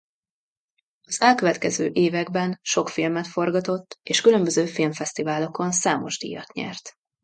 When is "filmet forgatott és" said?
2.89-4.21